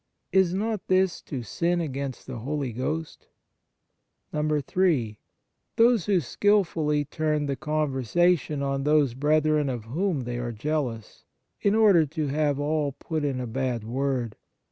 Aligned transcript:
Is 0.31 0.51
not 0.51 0.87
this 0.87 1.21
to 1.29 1.43
sin 1.43 1.79
against 1.79 2.25
the 2.25 2.39
Holy 2.39 2.73
Ghost? 2.73 3.27
(3) 4.33 5.17
Those 5.75 6.05
who 6.07 6.19
skilfully 6.19 7.05
turn 7.05 7.45
the 7.45 7.55
conversation 7.55 8.63
on 8.63 8.83
those 8.83 9.13
brethren 9.13 9.69
of 9.69 9.85
whom 9.85 10.21
they 10.21 10.39
are 10.39 10.51
jealous, 10.53 11.23
in 11.61 11.75
order 11.75 12.07
to 12.07 12.27
have 12.29 12.59
all 12.59 12.93
put 12.93 13.23
in 13.23 13.39
a 13.39 13.45
bad 13.45 13.83
word. 13.83 14.37